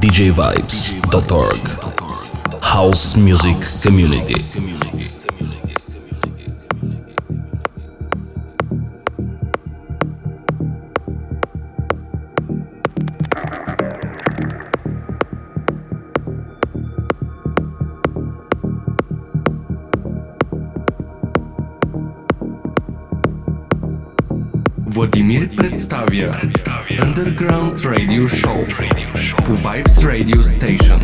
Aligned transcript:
djvibes.org. 0.00 1.62
House 2.62 3.16
Music 3.16 3.56
Community. 3.82 5.05
Władimir 24.96 25.48
przedstawia 25.48 26.40
Underground 27.02 27.84
Radio 27.84 28.28
Show 28.28 28.56
po 29.46 29.70
Vibes 29.72 30.04
Radio 30.04 30.44
Station. 30.44 31.00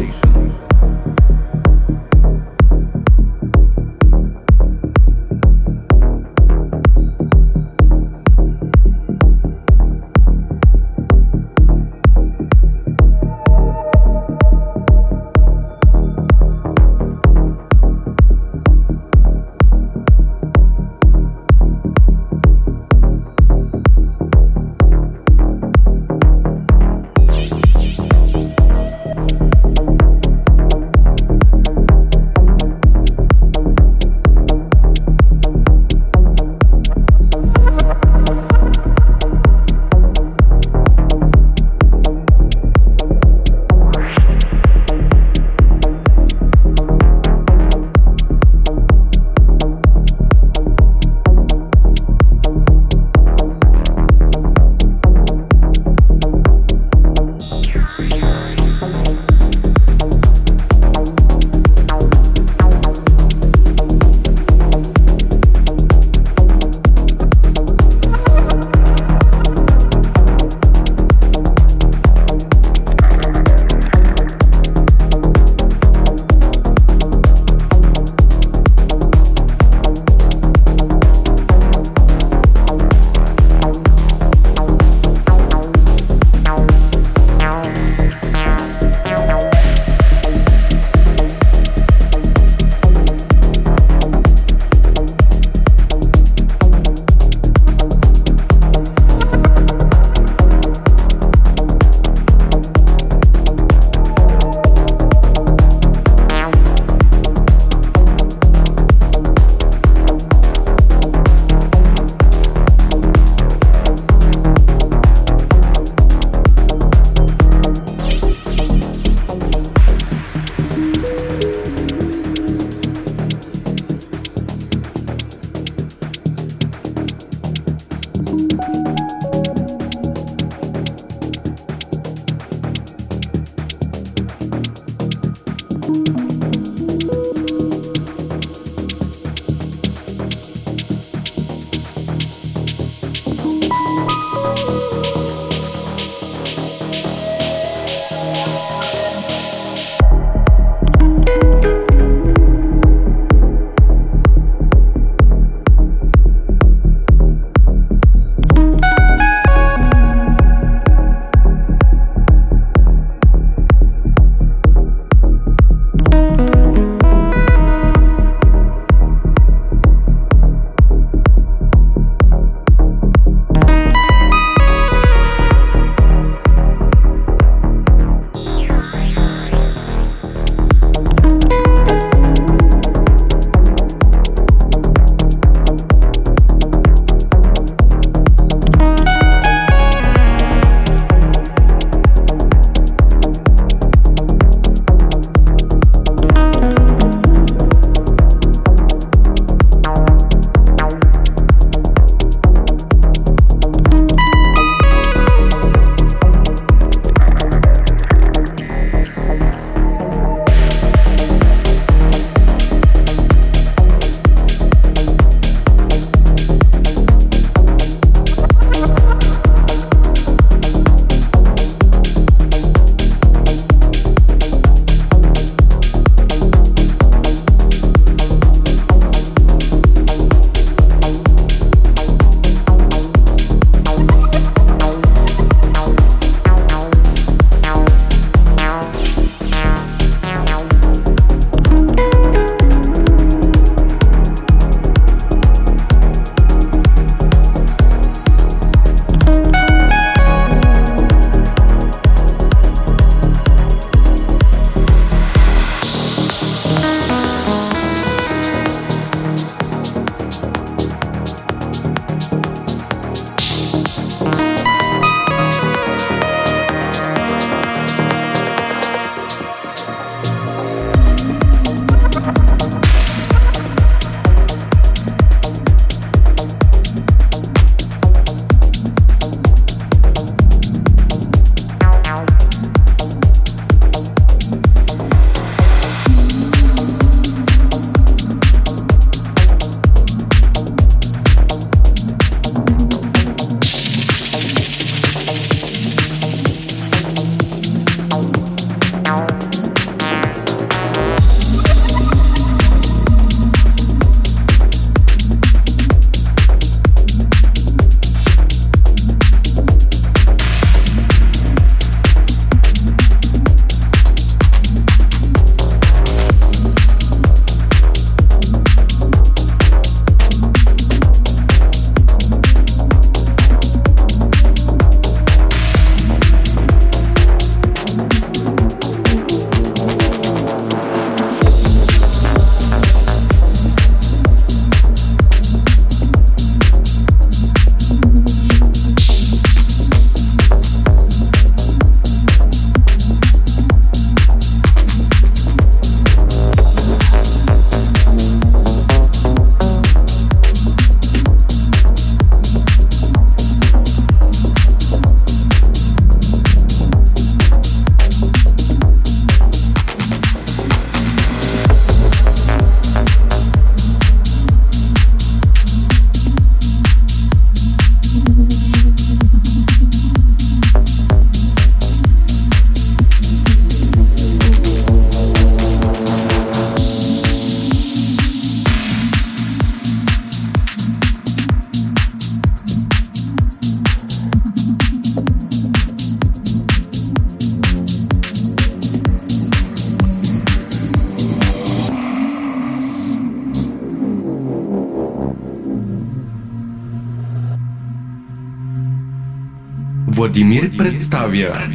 Przedstawia 400.83 401.69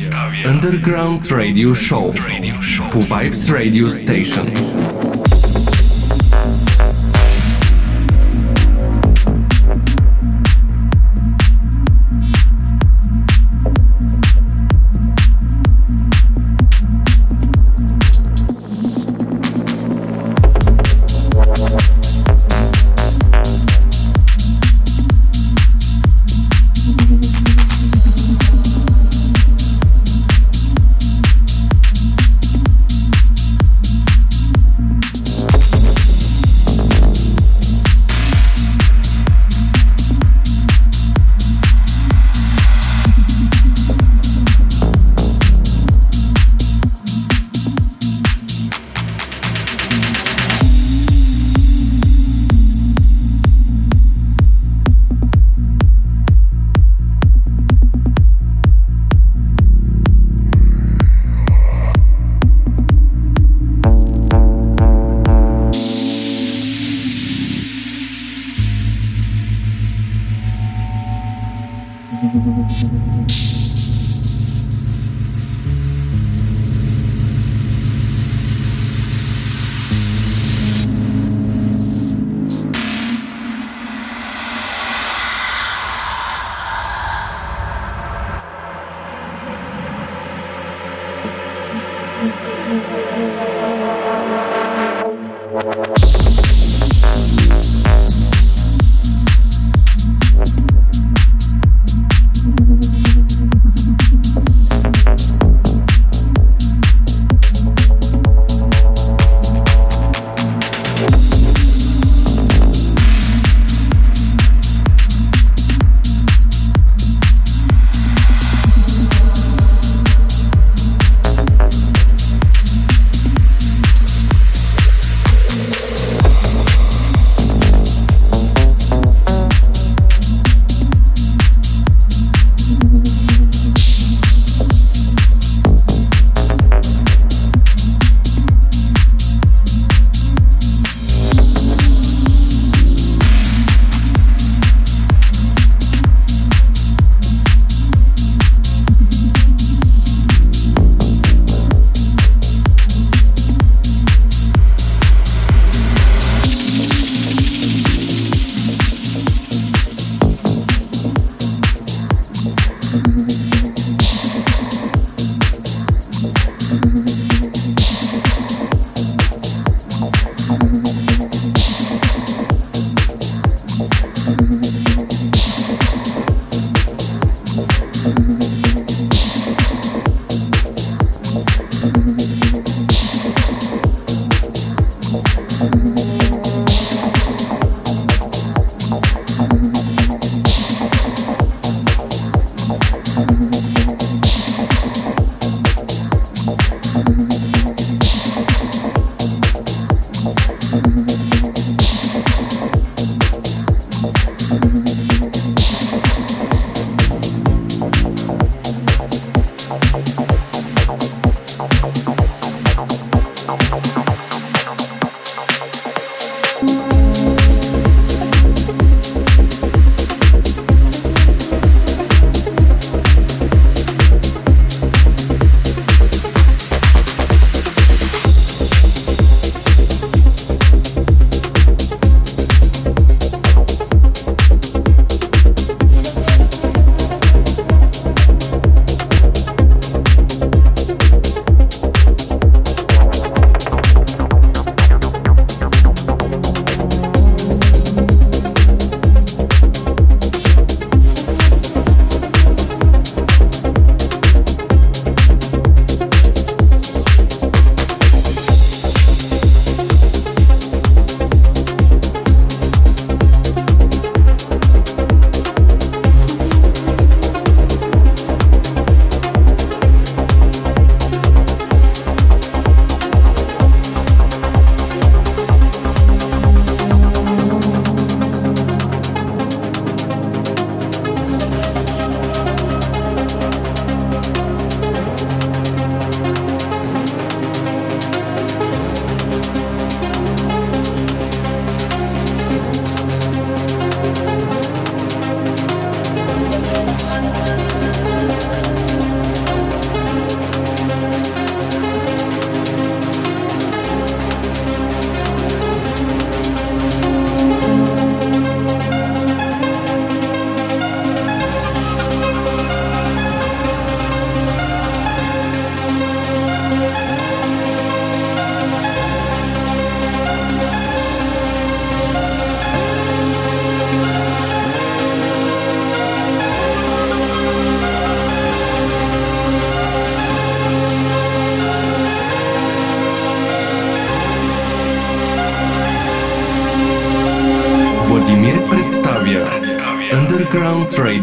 Underground 0.50 1.32
Radio 1.32 1.76
Show 1.76 2.16
po 2.92 3.00
Vibes 3.00 3.50
Radio 3.50 3.90
Station. 3.90 4.97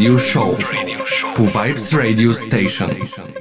Radio 0.05 0.19
Show 0.19 0.55
Pu 1.35 1.47
Vibes 1.47 1.95
Radio 1.95 2.35
Station. 2.35 3.34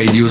Radio 0.00 0.30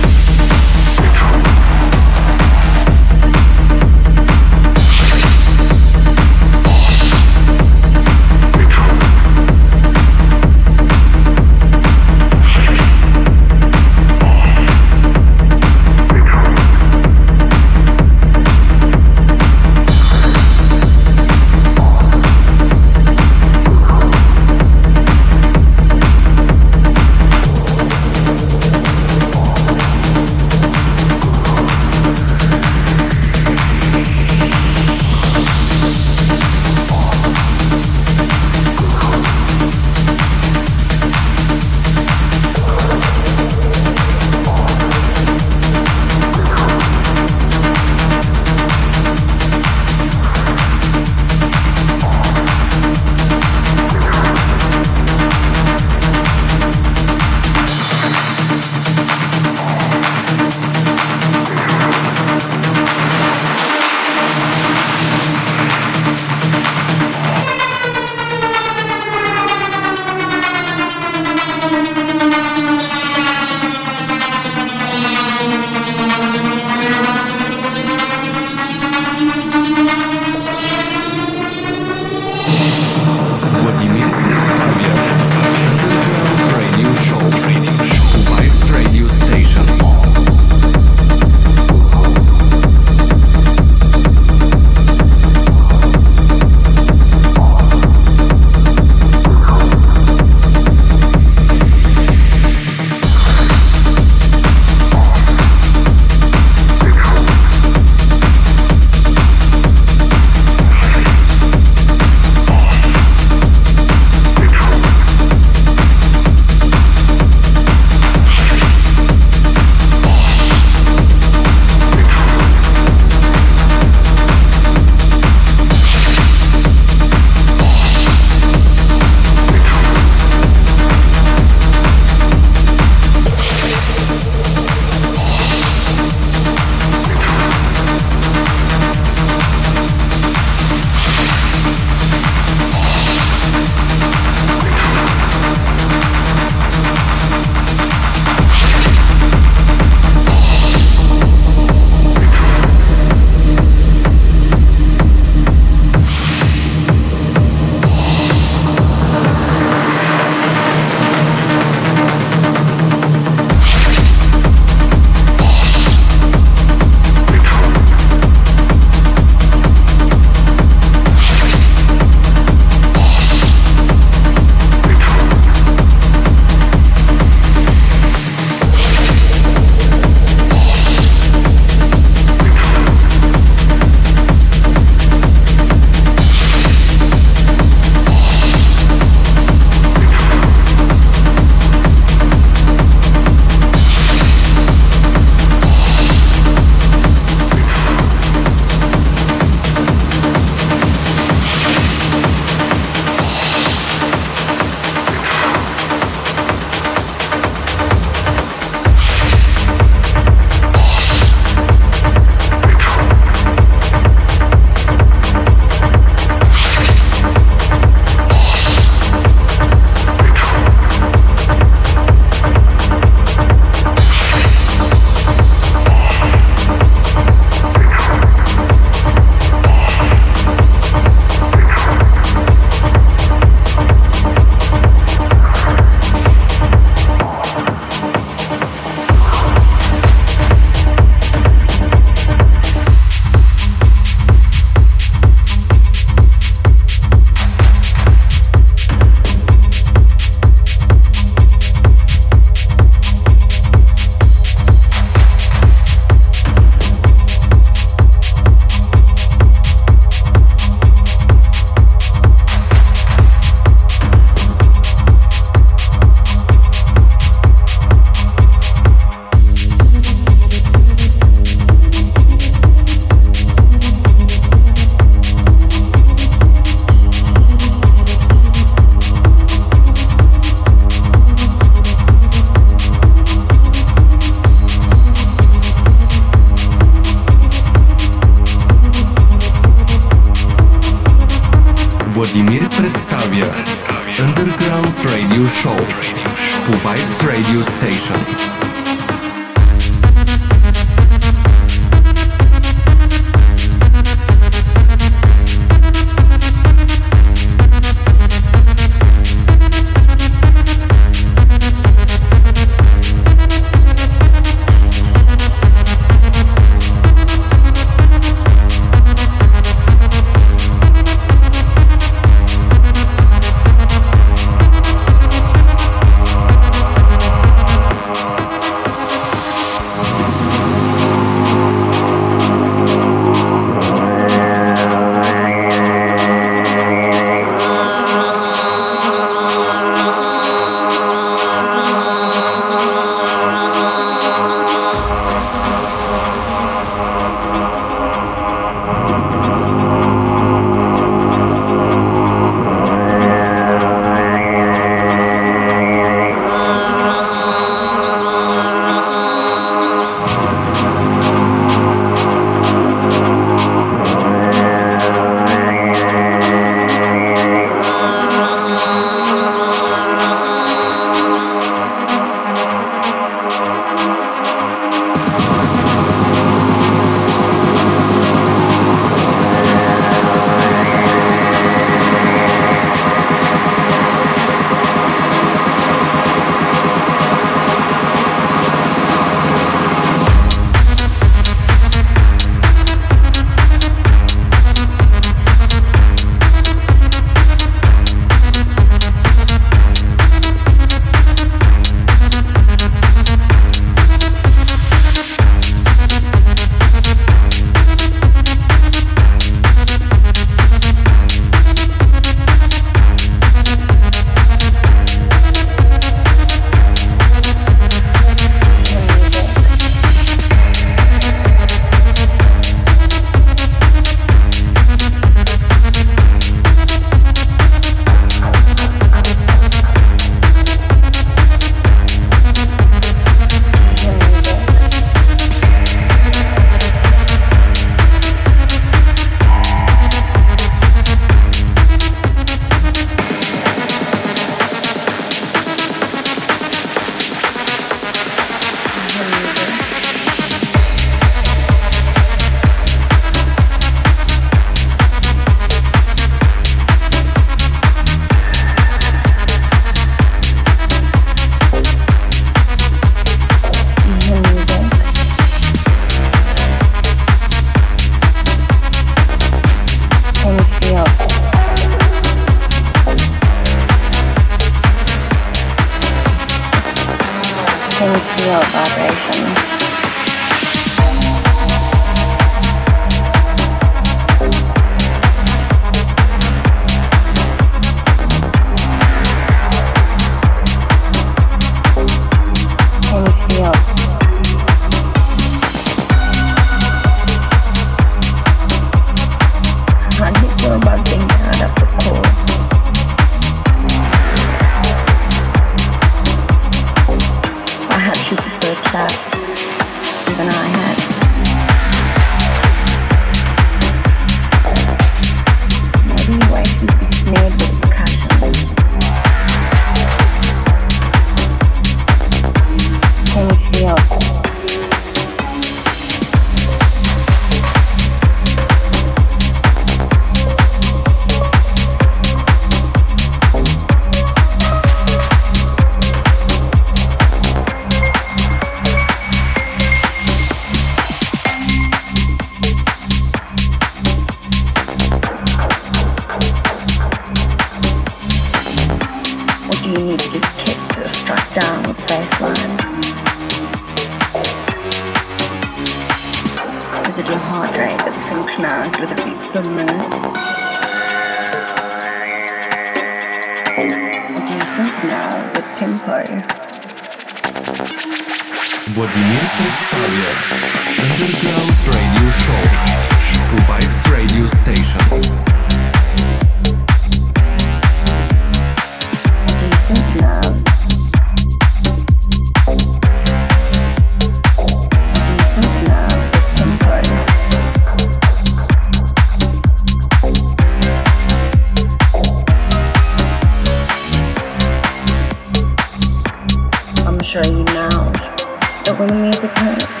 when 599.01 599.07
the 599.09 599.15
music 599.15 599.49
hurts, 599.49 600.00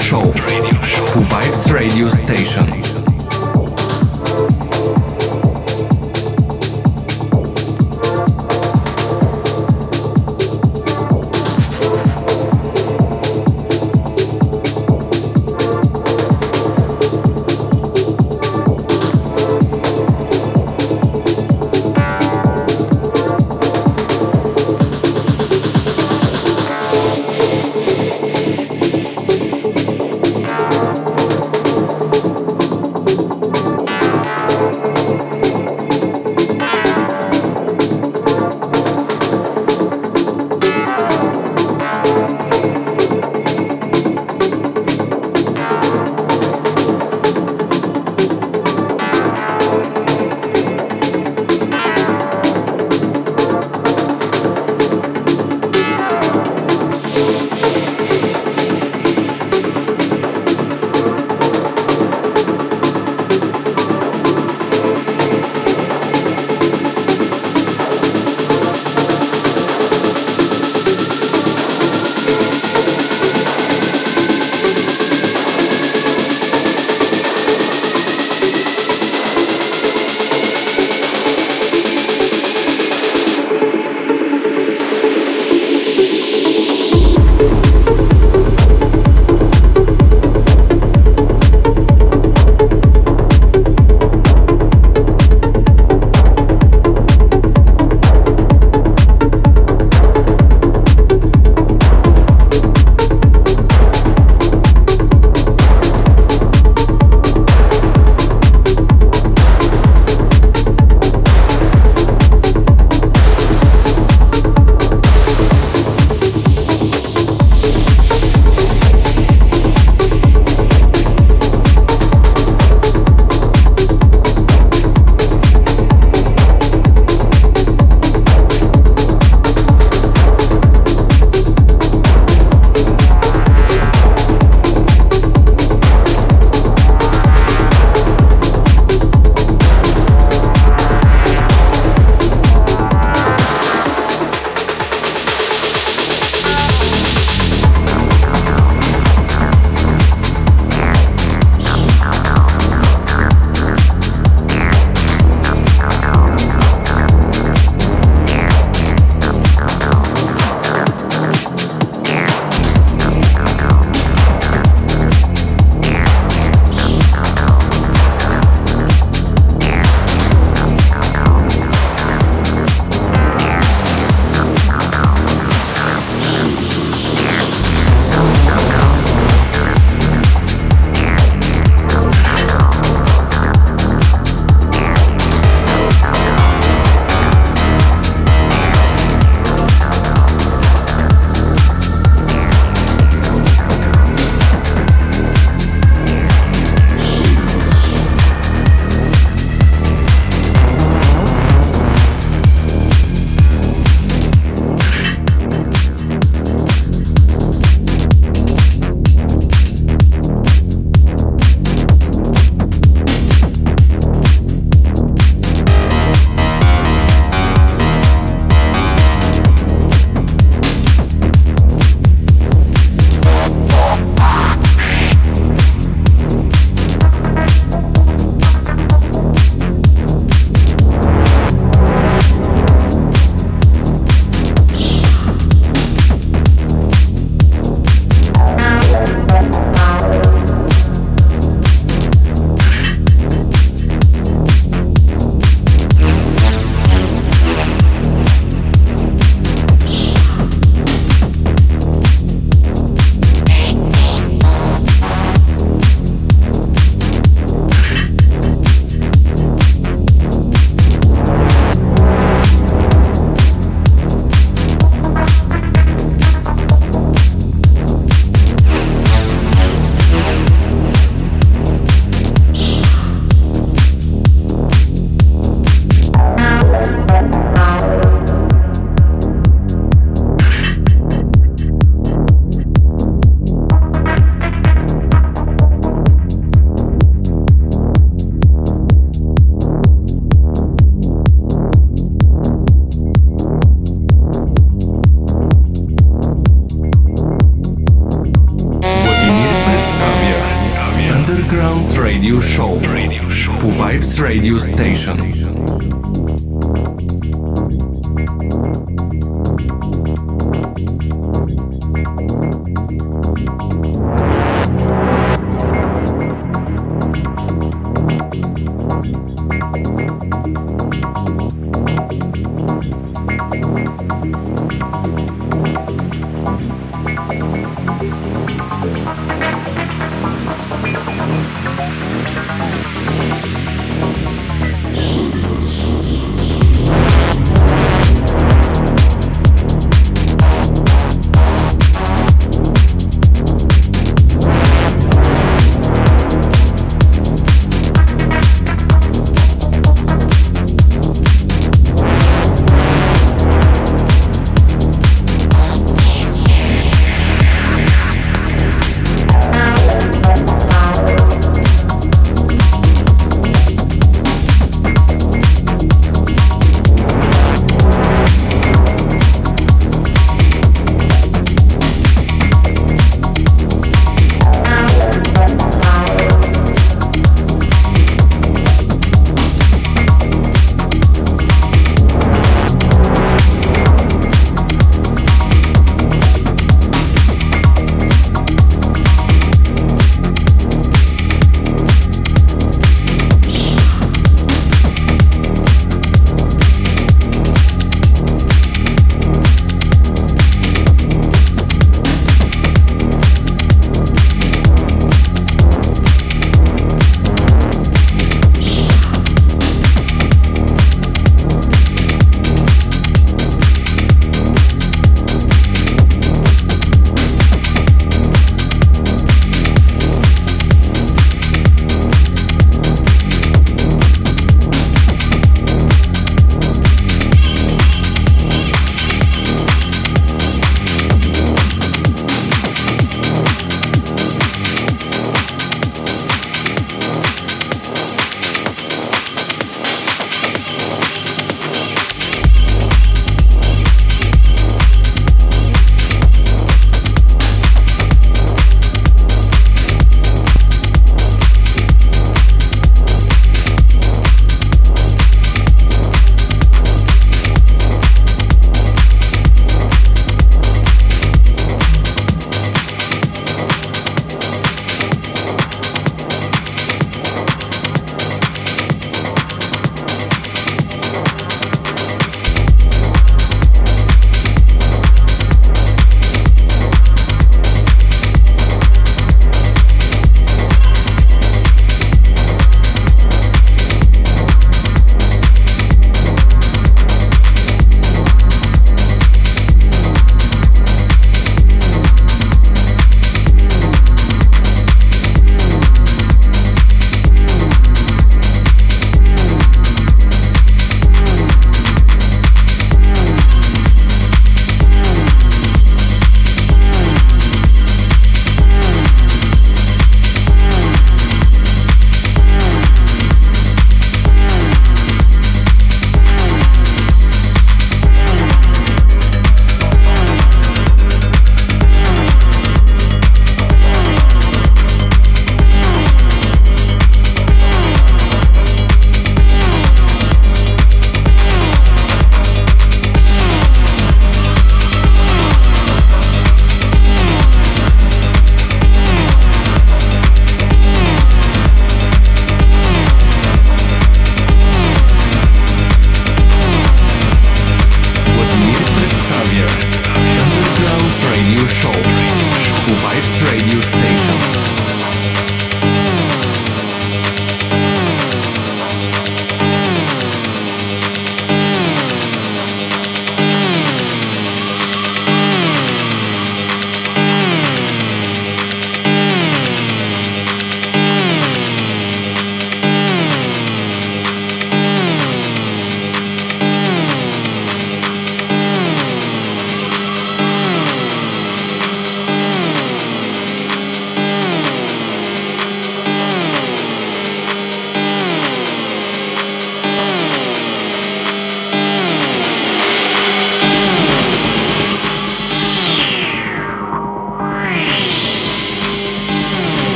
Show 0.00 0.47